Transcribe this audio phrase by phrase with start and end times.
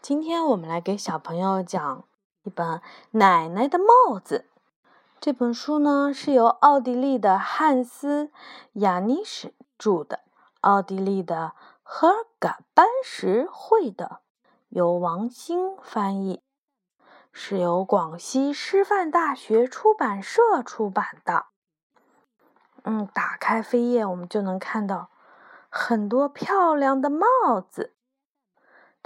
[0.00, 2.04] 今天我们来给小朋友讲
[2.44, 2.78] 一本
[3.10, 4.46] 《奶奶的帽子》
[5.20, 8.26] 这本书呢，是由奥地利的汉斯·
[8.74, 10.20] 雅尼什著的，
[10.60, 14.20] 奥地利的赫尔嘎·班什绘的，
[14.68, 16.42] 由王兴翻译，
[17.32, 21.46] 是由广西师范大学出版社出版的。
[22.84, 25.10] 嗯，打开扉页，我们就能看到
[25.68, 27.26] 很多漂亮的帽
[27.68, 27.94] 子。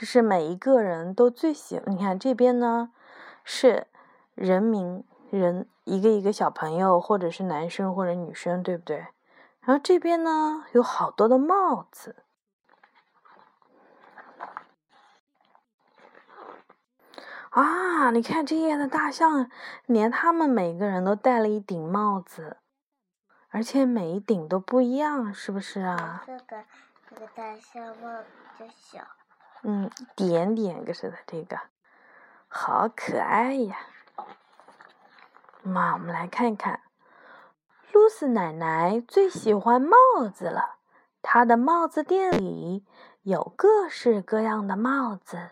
[0.00, 2.92] 这是每一个人都最喜欢，你看这边呢，
[3.42, 3.88] 是
[4.36, 9.08] 人名人一个一个小朋友，或者是男生或者女生，对不对？
[9.62, 12.14] 然后这边呢有好多的帽子，
[17.50, 19.50] 啊，你看这页的大象，
[19.86, 22.58] 连他们每个人都戴了一顶帽子，
[23.48, 26.22] 而且每一顶都不一样，是不是啊？
[26.24, 26.62] 这个
[27.10, 28.22] 这个大象帽
[28.56, 29.04] 比较小。
[29.62, 31.58] 嗯，点点个似的，这个
[32.46, 33.76] 好可爱呀！
[35.62, 36.80] 妈，我们来看看，
[37.92, 39.96] 露丝奶奶最喜欢帽
[40.32, 40.76] 子了。
[41.20, 42.86] 她的帽子店里
[43.22, 45.50] 有各式各样的帽子，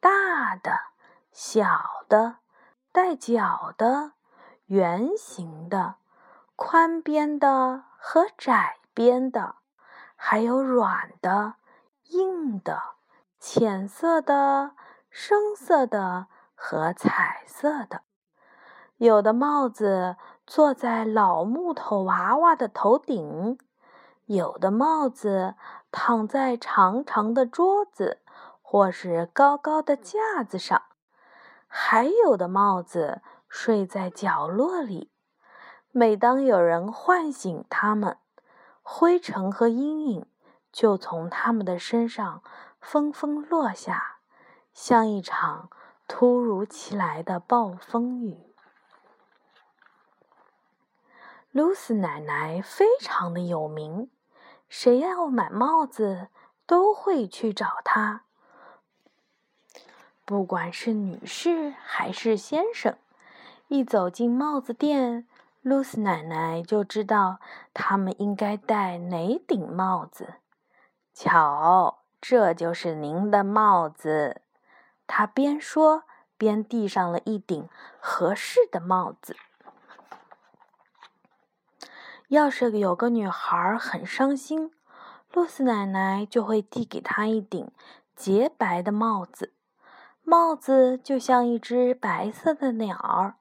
[0.00, 0.72] 大的、
[1.30, 2.38] 小的、
[2.90, 4.12] 带角的、
[4.66, 5.94] 圆形的、
[6.56, 9.54] 宽边的和窄边的，
[10.16, 11.54] 还有软的、
[12.08, 12.82] 硬的。
[13.44, 14.70] 浅色的、
[15.10, 18.02] 深色的和彩色的，
[18.98, 20.14] 有的帽子
[20.46, 23.58] 坐在老木头娃娃的头顶，
[24.26, 25.56] 有的帽子
[25.90, 28.22] 躺在长长的桌子
[28.62, 30.80] 或是高高的架子上，
[31.66, 35.10] 还有的帽子睡在角落里。
[35.90, 38.16] 每当有人唤醒他们，
[38.82, 40.26] 灰尘和阴影
[40.70, 42.40] 就从他们的身上。
[42.82, 44.18] 纷纷落下，
[44.74, 45.70] 像一场
[46.06, 48.36] 突如其来的暴风雨。
[51.52, 54.10] 露丝奶奶非常的有名，
[54.68, 56.28] 谁要买帽子
[56.66, 58.24] 都会去找她。
[60.24, 62.96] 不管是女士还是先生，
[63.68, 65.26] 一走进帽子店，
[65.60, 67.38] 露丝奶奶就知道
[67.72, 70.34] 他们应该戴哪顶帽子。
[71.14, 72.01] 瞧。
[72.22, 74.42] 这就是您的帽子，
[75.08, 76.04] 他边说
[76.38, 77.68] 边递上了一顶
[77.98, 79.34] 合适的帽子。
[82.28, 84.70] 要是有个女孩很伤心，
[85.32, 87.72] 露丝奶奶就会递给她一顶
[88.14, 89.52] 洁白的帽子，
[90.22, 93.34] 帽子就像一只白色的鸟儿，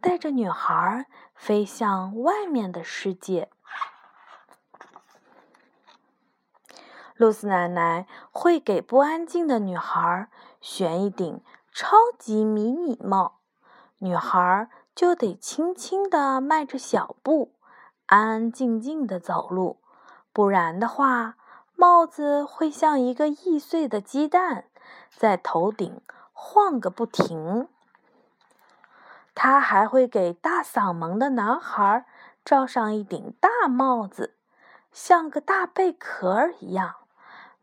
[0.00, 3.50] 带着女孩飞向外面的世界。
[7.16, 10.28] 露丝奶奶会给不安静的女孩
[10.60, 11.40] 选一顶
[11.72, 13.38] 超级迷你帽，
[13.98, 17.52] 女孩就得轻轻地迈着小步，
[18.06, 19.78] 安安静静地走路，
[20.32, 21.36] 不然的话，
[21.76, 24.64] 帽子会像一个易碎的鸡蛋，
[25.10, 26.00] 在头顶
[26.32, 27.68] 晃个不停。
[29.36, 32.06] 她还会给大嗓门的男孩
[32.44, 34.34] 罩上一顶大帽子，
[34.90, 36.96] 像个大贝壳一样。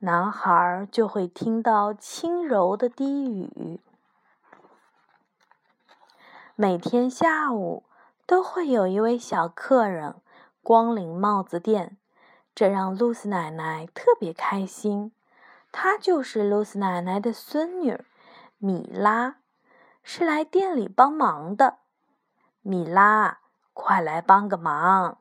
[0.03, 3.79] 男孩就会听到轻柔的低语。
[6.55, 7.83] 每天下午
[8.25, 10.15] 都会有一位小客人
[10.63, 11.99] 光临帽子店，
[12.55, 15.11] 这让露丝奶奶特别开心。
[15.71, 18.03] 她就是露丝奶奶的孙女
[18.57, 19.35] 米拉，
[20.01, 21.77] 是来店里帮忙的。
[22.63, 23.41] 米拉，
[23.73, 25.19] 快来帮个忙！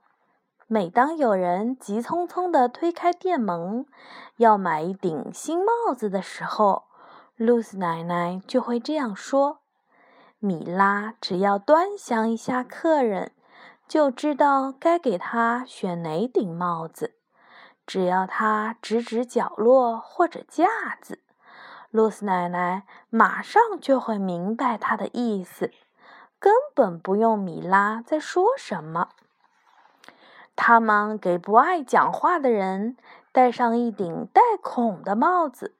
[0.73, 3.87] 每当有人急匆匆地推开店门，
[4.37, 6.85] 要买一顶新帽子的时候，
[7.35, 9.59] 露丝奶奶就会这样说
[10.39, 13.33] ：“米拉只要端详一下客人，
[13.89, 17.17] 就知道该给他选哪顶帽子。
[17.85, 20.69] 只要他指指角落或者架
[21.03, 21.19] 子，
[21.91, 25.73] 露丝奶奶马上就会明白他的意思，
[26.39, 29.09] 根本不用米拉在说什么。”
[30.55, 32.97] 他们给不爱讲话的人
[33.33, 35.75] 戴上一顶带孔的帽子。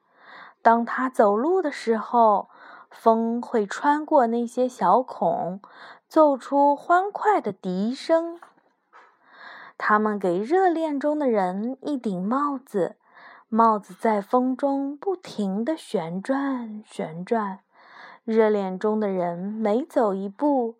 [0.61, 2.49] 当他走路的时候，
[2.89, 5.61] 风会穿过那些小孔，
[6.07, 8.39] 奏出欢快的笛声。
[9.77, 12.97] 他们给热恋中的人一顶帽子，
[13.49, 17.59] 帽子在风中不停地旋转旋转。
[18.23, 20.75] 热恋中的人每走一步，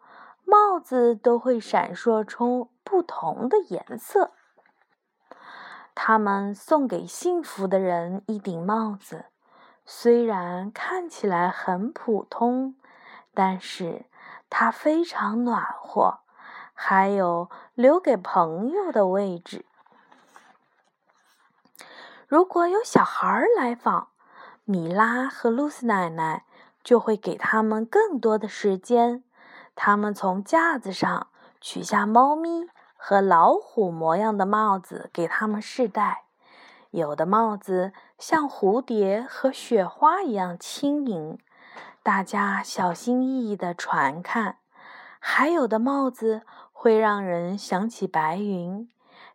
[0.46, 2.71] 帽子都会闪烁出。
[2.84, 4.32] 不同的颜色，
[5.96, 9.26] 他们送给幸福的人一顶帽子，
[9.86, 12.76] 虽然看起来很普通，
[13.34, 14.06] 但是
[14.50, 16.20] 它非常暖和，
[16.74, 19.66] 还有留给朋友的位置。
[22.28, 24.08] 如果有小孩来访，
[24.64, 26.46] 米拉和露丝奶奶
[26.84, 29.24] 就会给他们更多的时间。
[29.76, 31.28] 他们从架子上
[31.62, 32.68] 取下猫咪
[32.98, 36.24] 和老虎模样的帽子给他们试戴。
[36.90, 41.38] 有的帽子像蝴蝶和雪花一样轻盈，
[42.04, 44.56] 大家小心翼翼地传看；
[45.20, 46.42] 还有的帽子
[46.74, 48.90] 会让人想起白云，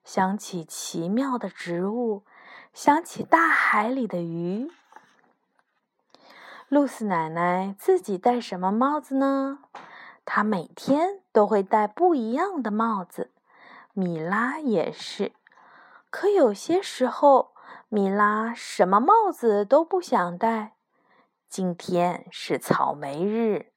[0.04, 2.24] 想起奇妙的植物。
[2.74, 4.70] 想起大海里的鱼，
[6.68, 9.60] 露丝奶奶自己戴什么帽子呢？
[10.26, 13.32] 他每天都会戴不一样的帽子。
[13.94, 15.32] 米拉也是，
[16.10, 17.54] 可有些时候，
[17.88, 20.74] 米拉什么帽子都不想戴。
[21.48, 23.72] 今天是草莓日，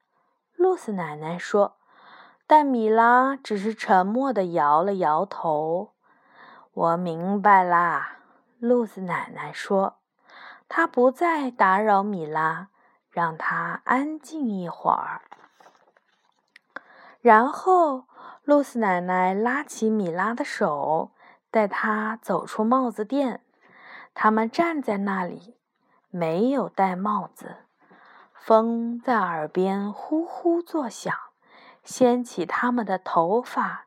[0.56, 1.78] 露丝奶奶说，
[2.46, 5.94] 但米拉只是沉默地摇了摇头。
[6.74, 8.18] 我明白啦。
[8.60, 10.00] 露丝奶奶说
[10.68, 12.68] ：“她不再打扰米拉，
[13.10, 15.22] 让她安静一会儿。”
[17.22, 18.06] 然后，
[18.44, 21.12] 露丝奶奶拉起米拉的手，
[21.52, 23.42] 带她走出帽子店。
[24.14, 25.56] 他们站在那里，
[26.10, 27.58] 没有戴帽子，
[28.34, 31.14] 风在耳边呼呼作响，
[31.84, 33.86] 掀起他们的头发，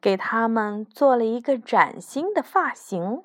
[0.00, 3.24] 给他们做了一个崭新的发型。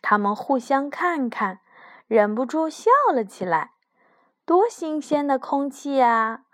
[0.00, 1.58] 他们互相看看，
[2.06, 3.72] 忍不住笑了起来。
[4.44, 6.44] 多新鲜的空气呀！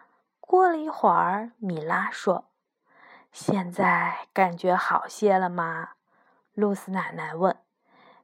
[0.53, 2.51] 过了一会儿，米拉说
[3.33, 5.93] ：“现在感觉好些了吗？”
[6.53, 7.57] 露丝奶奶问。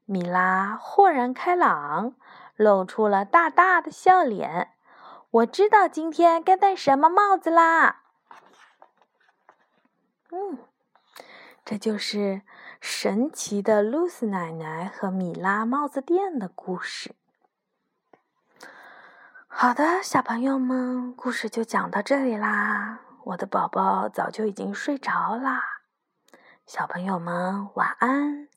[0.05, 2.13] 米拉豁然开朗，
[2.55, 4.75] 露出了大大的笑脸。
[5.41, 8.03] “我知道今天该戴什么帽子啦！”
[10.31, 10.59] 嗯。
[11.65, 12.43] 这就是
[12.79, 17.15] 神奇的露丝奶奶和米拉帽子店的故事。
[19.61, 23.01] 好的，小朋友们，故事就讲到这里啦。
[23.25, 25.61] 我的宝宝早就已经睡着啦，
[26.65, 28.48] 小朋友们晚安。